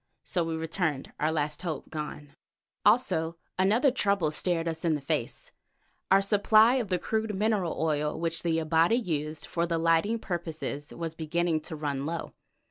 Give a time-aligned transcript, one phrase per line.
[0.23, 2.33] So we returned, our last hope gone.
[2.83, 5.51] Also another trouble stared us in the face;
[6.09, 11.13] our supply of the crude mineral oil which the Abati used for lighting purposes was
[11.13, 12.33] beginning to run low.